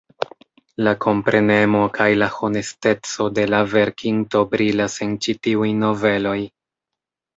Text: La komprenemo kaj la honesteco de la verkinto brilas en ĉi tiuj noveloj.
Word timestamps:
La 0.85 0.93
komprenemo 1.03 1.81
kaj 1.97 2.07
la 2.23 2.29
honesteco 2.37 3.27
de 3.41 3.45
la 3.55 3.61
verkinto 3.77 4.43
brilas 4.55 4.97
en 5.07 5.15
ĉi 5.27 5.37
tiuj 5.49 5.71
noveloj. 5.87 6.39